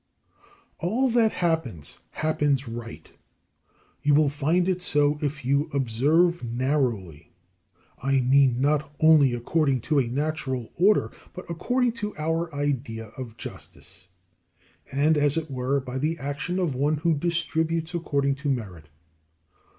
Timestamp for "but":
11.33-11.45